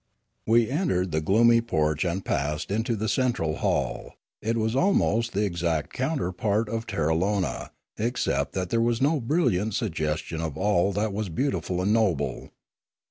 [0.47, 5.45] We entered the gloomy porch and passed into the central hall; it was almost the
[5.45, 11.13] exact counterpart of Terralona, except that there was no brilliant sugges tion of all that
[11.13, 12.49] was beautiful and noble.